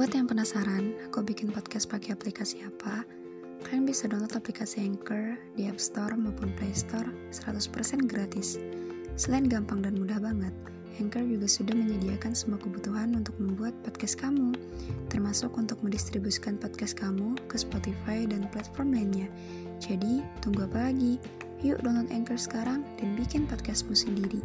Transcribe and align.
Buat 0.00 0.16
yang 0.16 0.32
penasaran, 0.32 0.96
aku 1.04 1.20
bikin 1.20 1.52
podcast 1.52 1.84
pakai 1.84 2.16
aplikasi 2.16 2.64
apa? 2.64 3.04
Kalian 3.68 3.84
bisa 3.84 4.08
download 4.08 4.32
aplikasi 4.32 4.80
Anchor 4.80 5.36
di 5.60 5.68
App 5.68 5.76
Store 5.76 6.16
maupun 6.16 6.56
Play 6.56 6.72
Store 6.72 7.04
100% 7.28 8.08
gratis. 8.08 8.56
Selain 9.20 9.44
gampang 9.44 9.84
dan 9.84 10.00
mudah 10.00 10.16
banget, 10.16 10.56
Anchor 10.96 11.20
juga 11.20 11.44
sudah 11.44 11.76
menyediakan 11.76 12.32
semua 12.32 12.56
kebutuhan 12.56 13.12
untuk 13.12 13.36
membuat 13.36 13.76
podcast 13.84 14.16
kamu, 14.16 14.56
termasuk 15.12 15.52
untuk 15.60 15.76
mendistribusikan 15.84 16.56
podcast 16.56 16.96
kamu 16.96 17.36
ke 17.52 17.60
Spotify 17.60 18.24
dan 18.24 18.48
platform 18.56 18.96
lainnya. 18.96 19.28
Jadi, 19.84 20.24
tunggu 20.40 20.64
apa 20.64 20.88
lagi? 20.88 21.20
Yuk 21.60 21.76
download 21.84 22.08
Anchor 22.08 22.40
sekarang 22.40 22.88
dan 22.96 23.20
bikin 23.20 23.44
podcastmu 23.44 23.92
sendiri. 23.92 24.40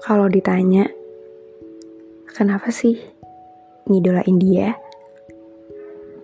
Kalau 0.00 0.24
ditanya, 0.32 0.88
kenapa 2.32 2.72
sih 2.72 2.96
ngidolain 3.84 4.40
dia? 4.40 4.72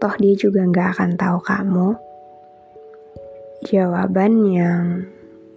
Toh 0.00 0.14
dia 0.16 0.32
juga 0.32 0.64
nggak 0.64 0.96
akan 0.96 1.10
tahu 1.20 1.38
kamu. 1.44 1.88
Jawaban 3.68 4.32
yang 4.48 4.84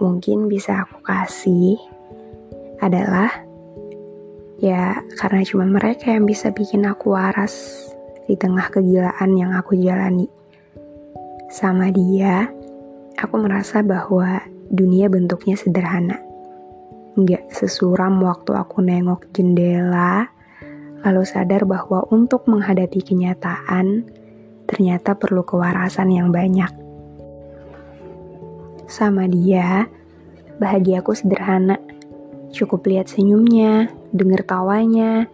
mungkin 0.02 0.52
bisa 0.52 0.84
aku 0.84 1.00
kasih 1.08 1.80
adalah 2.84 3.32
ya 4.59 5.00
karena 5.16 5.46
cuma 5.48 5.64
mereka 5.70 6.12
yang 6.12 6.28
bisa 6.28 6.52
bikin 6.52 6.84
aku 6.84 7.16
waras 7.16 7.88
di 8.28 8.36
tengah 8.36 8.68
kegilaan 8.68 9.40
yang 9.40 9.56
aku 9.56 9.80
jalani. 9.80 10.28
Sama 11.48 11.88
dia, 11.96 12.52
aku 13.16 13.36
merasa 13.40 13.80
bahwa 13.80 14.44
dunia 14.68 15.08
bentuknya 15.08 15.56
sederhana. 15.56 16.31
Nggak 17.12 17.52
sesuram 17.52 18.23
waktu 18.23 18.56
aku 18.56 18.80
nengok 18.80 19.36
jendela, 19.36 20.31
lalu 21.04 21.23
sadar 21.28 21.68
bahwa 21.68 22.08
untuk 22.08 22.48
menghadapi 22.48 23.03
kenyataan, 23.03 24.08
ternyata 24.64 25.20
perlu 25.20 25.44
kewarasan 25.44 26.08
yang 26.08 26.31
banyak. 26.31 26.72
Sama 28.88 29.28
dia, 29.28 29.92
bahagiaku 30.56 31.12
sederhana. 31.12 31.76
Cukup 32.56 32.88
lihat 32.88 33.12
senyumnya, 33.12 33.92
denger 34.16 34.48
tawanya, 34.48 35.28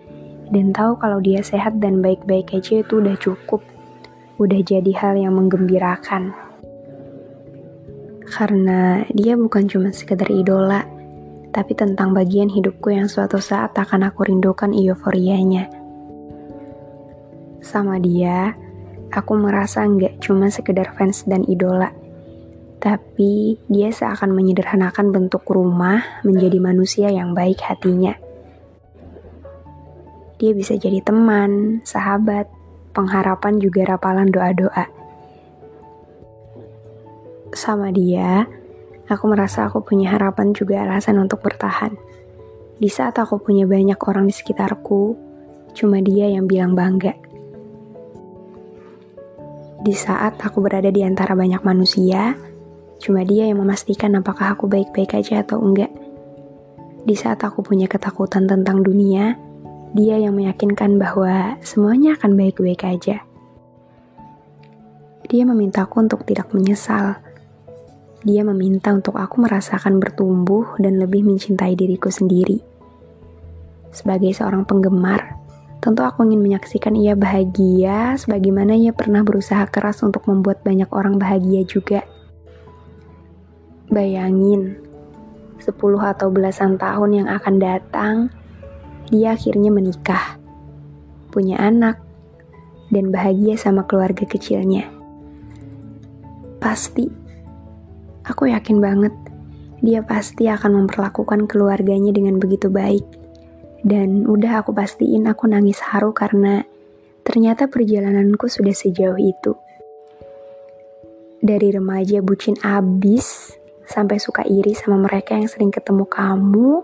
dan 0.49 0.73
tahu 0.73 0.97
kalau 0.97 1.21
dia 1.21 1.45
sehat 1.45 1.77
dan 1.77 2.01
baik-baik 2.01 2.57
aja 2.57 2.81
itu 2.81 2.97
udah 2.97 3.17
cukup. 3.21 3.61
Udah 4.41 4.61
jadi 4.65 4.91
hal 4.97 5.17
yang 5.17 5.37
menggembirakan. 5.37 6.33
Karena 8.27 9.01
dia 9.13 9.33
bukan 9.33 9.65
cuma 9.65 9.89
sekedar 9.89 10.29
idola, 10.29 10.96
tapi 11.51 11.73
tentang 11.73 12.11
bagian 12.11 12.51
hidupku 12.51 12.91
yang 12.93 13.07
suatu 13.07 13.39
saat 13.39 13.73
akan 13.75 14.11
aku 14.11 14.27
rindukan 14.27 14.71
euforianya. 14.75 15.71
Sama 17.63 17.99
dia, 17.99 18.55
aku 19.11 19.33
merasa 19.35 19.83
nggak 19.83 20.23
cuma 20.23 20.47
sekedar 20.51 20.93
fans 20.95 21.25
dan 21.25 21.43
idola, 21.47 21.91
tapi 22.77 23.57
dia 23.67 23.89
seakan 23.89 24.31
menyederhanakan 24.31 25.09
bentuk 25.09 25.43
rumah 25.49 26.03
menjadi 26.21 26.61
manusia 26.61 27.07
yang 27.09 27.33
baik 27.33 27.59
hatinya. 27.63 28.15
Dia 30.37 30.53
bisa 30.53 30.77
jadi 30.77 31.01
teman, 31.01 31.81
sahabat, 31.81 32.45
pengharapan 32.93 33.57
juga 33.57 33.97
rapalan 33.97 34.29
doa-doa. 34.29 34.85
Sama 37.57 37.89
dia, 37.89 38.45
aku 39.07 39.23
merasa 39.31 39.67
aku 39.67 39.83
punya 39.83 40.11
harapan 40.13 40.51
juga 40.51 40.83
alasan 40.83 41.19
untuk 41.23 41.39
bertahan. 41.39 41.95
Di 42.77 42.91
saat 42.91 43.17
aku 43.17 43.41
punya 43.41 43.65
banyak 43.65 43.97
orang 43.97 44.29
di 44.29 44.35
sekitarku, 44.35 45.17
cuma 45.73 45.97
dia 46.03 46.29
yang 46.29 46.45
bilang 46.45 46.77
bangga. 46.77 47.15
Di 49.81 49.93
saat 49.95 50.37
aku 50.37 50.61
berada 50.61 50.91
di 50.91 51.01
antara 51.01 51.33
banyak 51.33 51.63
manusia, 51.63 52.35
cuma 53.01 53.23
dia 53.23 53.49
yang 53.49 53.63
memastikan 53.63 54.13
apakah 54.19 54.53
aku 54.53 54.69
baik-baik 54.69 55.17
aja 55.17 55.41
atau 55.41 55.63
enggak. 55.63 55.89
Di 57.07 57.15
saat 57.15 57.39
aku 57.41 57.63
punya 57.63 57.87
ketakutan 57.87 58.45
tentang 58.45 58.83
dunia, 58.83 59.39
dia 59.95 60.19
yang 60.19 60.35
meyakinkan 60.35 60.99
bahwa 60.99 61.55
semuanya 61.63 62.19
akan 62.19 62.35
baik-baik 62.35 62.83
aja. 62.83 63.23
Dia 65.27 65.43
memintaku 65.43 66.03
untuk 66.03 66.23
tidak 66.27 66.51
menyesal. 66.51 67.19
Dia 68.27 68.43
meminta 68.43 68.91
untuk 68.91 69.15
aku 69.15 69.39
merasakan 69.39 70.03
bertumbuh 70.03 70.75
dan 70.83 70.99
lebih 70.99 71.23
mencintai 71.23 71.79
diriku 71.79 72.11
sendiri. 72.11 72.59
Sebagai 73.95 74.35
seorang 74.35 74.67
penggemar, 74.67 75.39
tentu 75.79 76.03
aku 76.03 76.27
ingin 76.27 76.43
menyaksikan 76.43 76.91
ia 76.99 77.15
bahagia 77.15 78.19
sebagaimana 78.19 78.75
ia 78.75 78.91
pernah 78.91 79.23
berusaha 79.23 79.63
keras 79.71 80.03
untuk 80.03 80.27
membuat 80.27 80.59
banyak 80.67 80.91
orang 80.91 81.15
bahagia 81.15 81.63
juga. 81.63 82.03
Bayangin, 83.87 84.75
10 85.63 85.71
atau 86.03 86.27
belasan 86.27 86.75
tahun 86.75 87.23
yang 87.23 87.27
akan 87.31 87.55
datang, 87.63 88.15
dia 89.07 89.39
akhirnya 89.39 89.71
menikah, 89.71 90.35
punya 91.31 91.63
anak, 91.63 92.03
dan 92.91 93.07
bahagia 93.07 93.55
sama 93.55 93.87
keluarga 93.87 94.27
kecilnya. 94.27 94.91
Pasti, 96.59 97.26
aku 98.27 98.51
yakin 98.51 98.77
banget 98.83 99.15
dia 99.81 100.01
pasti 100.01 100.49
akan 100.49 100.85
memperlakukan 100.85 101.45
keluarganya 101.45 102.09
dengan 102.09 102.41
begitu 102.41 102.69
baik. 102.69 103.05
Dan 103.85 104.25
udah 104.25 104.65
aku 104.65 104.73
pastiin 104.73 105.29
aku 105.29 105.45
nangis 105.45 105.79
haru 105.79 106.11
karena 106.11 106.65
ternyata 107.21 107.69
perjalananku 107.69 108.49
sudah 108.49 108.73
sejauh 108.73 109.21
itu. 109.21 109.53
Dari 111.37 111.69
remaja 111.69 112.25
bucin 112.25 112.57
abis, 112.65 113.53
sampai 113.85 114.17
suka 114.17 114.41
iri 114.49 114.73
sama 114.73 114.97
mereka 114.97 115.37
yang 115.37 115.45
sering 115.45 115.69
ketemu 115.69 116.09
kamu, 116.09 116.81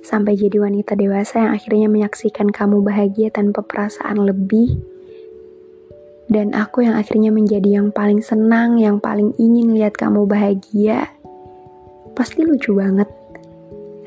sampai 0.00 0.32
jadi 0.34 0.56
wanita 0.64 0.96
dewasa 0.96 1.44
yang 1.44 1.52
akhirnya 1.52 1.88
menyaksikan 1.92 2.48
kamu 2.48 2.80
bahagia 2.80 3.28
tanpa 3.28 3.60
perasaan 3.60 4.24
lebih. 4.24 4.80
Dan 6.30 6.54
aku 6.54 6.86
yang 6.86 6.94
akhirnya 6.94 7.34
menjadi 7.34 7.82
yang 7.82 7.90
paling 7.90 8.22
senang, 8.22 8.78
yang 8.78 9.02
paling 9.02 9.34
ingin 9.40 9.74
lihat 9.74 9.98
kamu 9.98 10.26
bahagia. 10.28 11.10
Pasti 12.14 12.46
lucu 12.46 12.76
banget. 12.76 13.10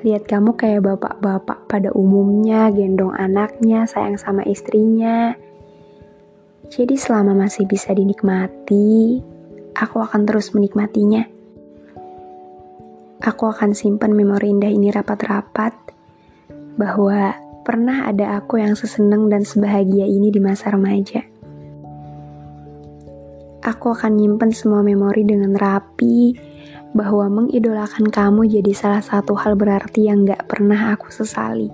Lihat 0.06 0.30
kamu 0.30 0.54
kayak 0.54 0.86
bapak-bapak 0.86 1.66
pada 1.66 1.90
umumnya, 1.92 2.70
gendong 2.70 3.12
anaknya, 3.18 3.90
sayang 3.90 4.22
sama 4.22 4.46
istrinya. 4.46 5.34
Jadi 6.70 6.98
selama 6.98 7.34
masih 7.34 7.66
bisa 7.66 7.94
dinikmati, 7.94 9.22
aku 9.74 9.98
akan 10.02 10.26
terus 10.26 10.54
menikmatinya. 10.54 11.26
Aku 13.26 13.50
akan 13.50 13.74
simpan 13.74 14.14
memori 14.14 14.54
indah 14.54 14.70
ini 14.70 14.94
rapat-rapat 14.94 15.74
bahwa 16.78 17.34
pernah 17.66 18.06
ada 18.06 18.38
aku 18.38 18.62
yang 18.62 18.78
seseneng 18.78 19.26
dan 19.32 19.42
sebahagia 19.42 20.06
ini 20.06 20.30
di 20.30 20.38
masa 20.38 20.70
remaja. 20.70 21.35
Aku 23.66 23.98
akan 23.98 24.22
nyimpen 24.22 24.54
semua 24.54 24.86
memori 24.86 25.26
dengan 25.26 25.58
rapi 25.58 26.38
bahwa 26.94 27.26
mengidolakan 27.42 28.14
kamu 28.14 28.46
jadi 28.46 28.72
salah 28.78 29.02
satu 29.02 29.34
hal 29.34 29.58
berarti 29.58 30.06
yang 30.06 30.22
gak 30.22 30.46
pernah 30.46 30.94
aku 30.94 31.10
sesali. 31.10 31.74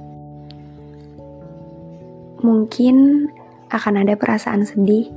Mungkin 2.39 3.27
akan 3.67 4.07
ada 4.07 4.15
perasaan 4.15 4.63
sedih, 4.63 5.11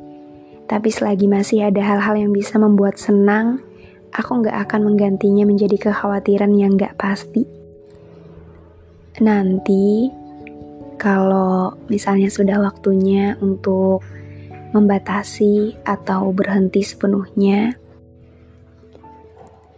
tapi 0.66 0.90
selagi 0.90 1.30
masih 1.30 1.70
ada 1.70 1.78
hal-hal 1.78 2.26
yang 2.26 2.34
bisa 2.34 2.58
membuat 2.58 2.98
senang, 2.98 3.62
aku 4.10 4.42
gak 4.42 4.66
akan 4.66 4.90
menggantinya 4.90 5.46
menjadi 5.46 5.78
kekhawatiran 5.78 6.58
yang 6.58 6.74
gak 6.74 6.98
pasti. 6.98 7.46
Nanti, 9.22 10.10
kalau 10.98 11.78
misalnya 11.86 12.26
sudah 12.34 12.58
waktunya 12.58 13.38
untuk 13.38 14.02
membatasi 14.74 15.78
atau 15.86 16.34
berhenti 16.34 16.82
sepenuhnya, 16.82 17.78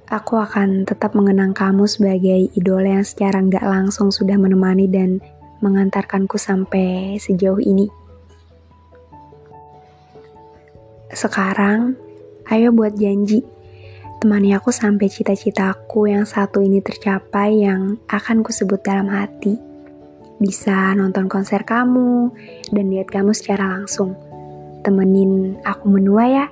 aku 0.09 0.41
akan 0.41 0.89
tetap 0.89 1.13
mengenang 1.13 1.53
kamu 1.53 1.85
sebagai 1.85 2.49
idola 2.57 2.99
yang 2.99 3.07
secara 3.07 3.45
nggak 3.45 3.63
langsung 3.63 4.09
sudah 4.09 4.41
menemani 4.41 4.89
dan 4.89 5.21
mengantarkanku 5.61 6.41
sampai 6.41 7.21
sejauh 7.21 7.61
ini. 7.61 7.93
Sekarang, 11.13 11.95
ayo 12.49 12.73
buat 12.73 12.97
janji 12.97 13.45
temani 14.17 14.57
aku 14.57 14.73
sampai 14.73 15.13
cita-citaku 15.13 16.09
yang 16.09 16.25
satu 16.25 16.65
ini 16.65 16.81
tercapai 16.81 17.63
yang 17.63 18.01
akan 18.09 18.41
kusebut 18.43 18.81
dalam 18.83 19.13
hati. 19.13 19.61
Bisa 20.43 20.93
nonton 20.99 21.29
konser 21.29 21.65
kamu 21.65 22.33
dan 22.73 22.85
lihat 22.93 23.09
kamu 23.09 23.33
secara 23.33 23.71
langsung. 23.71 24.25
Temenin 24.87 25.59
aku 25.67 25.91
menua 25.91 26.25
ya, 26.31 26.47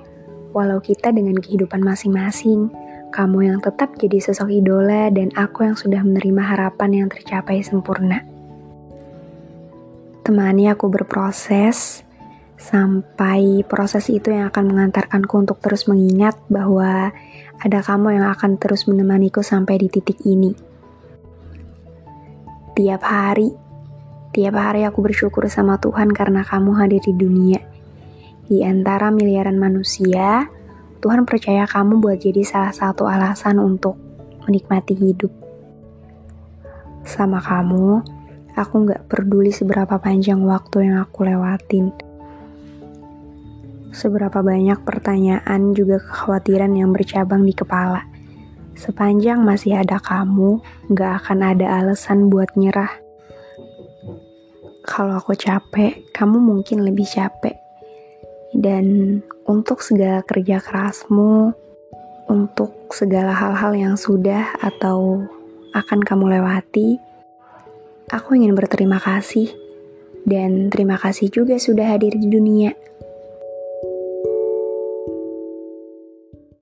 Walau 0.55 0.79
kita 0.79 1.11
dengan 1.11 1.35
kehidupan 1.35 1.83
masing-masing, 1.83 2.71
kamu 3.11 3.51
yang 3.51 3.59
tetap 3.59 3.91
jadi 3.99 4.23
sosok 4.23 4.55
idola 4.55 5.11
dan 5.11 5.35
aku 5.35 5.67
yang 5.67 5.75
sudah 5.75 5.99
menerima 5.99 6.39
harapan 6.39 7.03
yang 7.03 7.07
tercapai 7.11 7.59
sempurna. 7.59 8.23
Temani 10.23 10.71
aku 10.71 10.87
berproses, 10.87 12.07
sampai 12.55 13.67
proses 13.67 14.07
itu 14.07 14.31
yang 14.31 14.47
akan 14.47 14.71
mengantarkanku 14.71 15.35
untuk 15.35 15.59
terus 15.59 15.91
mengingat 15.91 16.39
bahwa 16.47 17.11
ada 17.59 17.79
kamu 17.83 18.15
yang 18.15 18.31
akan 18.31 18.55
terus 18.55 18.87
menemaniku 18.87 19.43
sampai 19.43 19.75
di 19.75 19.91
titik 19.91 20.23
ini. 20.23 20.55
Tiap 22.79 23.03
hari, 23.03 23.51
tiap 24.31 24.55
hari 24.55 24.87
aku 24.87 25.03
bersyukur 25.03 25.51
sama 25.51 25.83
Tuhan 25.83 26.15
karena 26.15 26.47
kamu 26.47 26.79
hadir 26.79 27.03
di 27.03 27.11
dunia. 27.11 27.74
Di 28.45 28.61
antara 28.61 29.09
miliaran 29.09 29.57
manusia, 29.57 30.45
Tuhan 31.01 31.25
percaya 31.25 31.65
kamu 31.65 32.01
buat 32.01 32.21
jadi 32.21 32.45
salah 32.45 32.73
satu 32.73 33.09
alasan 33.09 33.57
untuk 33.57 33.97
menikmati 34.45 34.93
hidup. 34.93 35.33
Sama 37.05 37.37
kamu, 37.41 38.01
Aku 38.55 38.87
nggak 38.87 39.11
peduli 39.11 39.51
seberapa 39.51 39.99
panjang 39.99 40.39
waktu 40.47 40.87
yang 40.87 41.03
aku 41.03 41.27
lewatin. 41.27 41.91
Seberapa 43.91 44.39
banyak 44.39 44.79
pertanyaan 44.87 45.75
juga 45.75 45.99
kekhawatiran 45.99 46.71
yang 46.71 46.95
bercabang 46.95 47.43
di 47.43 47.51
kepala. 47.51 48.07
Sepanjang 48.79 49.43
masih 49.43 49.75
ada 49.75 49.99
kamu, 49.99 50.63
nggak 50.87 51.11
akan 51.19 51.39
ada 51.51 51.83
alasan 51.83 52.31
buat 52.31 52.55
nyerah. 52.55 52.95
Kalau 54.87 55.19
aku 55.19 55.35
capek, 55.35 56.07
kamu 56.15 56.39
mungkin 56.39 56.87
lebih 56.87 57.11
capek. 57.11 57.59
Dan 58.55 59.19
untuk 59.43 59.83
segala 59.83 60.23
kerja 60.23 60.63
kerasmu, 60.63 61.51
untuk 62.31 62.87
segala 62.95 63.35
hal-hal 63.35 63.75
yang 63.75 63.95
sudah 63.99 64.55
atau 64.63 65.27
akan 65.75 65.99
kamu 65.99 66.39
lewati, 66.39 67.03
Aku 68.13 68.37
ingin 68.37 68.53
berterima 68.53 69.01
kasih 69.01 69.49
dan 70.29 70.69
terima 70.69 70.93
kasih 70.93 71.33
juga 71.33 71.57
sudah 71.57 71.89
hadir 71.89 72.13
di 72.13 72.29
dunia. 72.29 72.77